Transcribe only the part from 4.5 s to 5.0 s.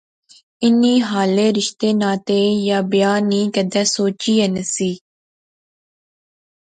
نہسی